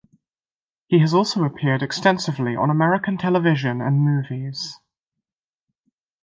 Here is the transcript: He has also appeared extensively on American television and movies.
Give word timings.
He 0.87 0.97
has 0.97 1.13
also 1.13 1.43
appeared 1.43 1.83
extensively 1.83 2.55
on 2.55 2.71
American 2.71 3.19
television 3.19 3.81
and 3.83 3.99
movies. 4.01 4.79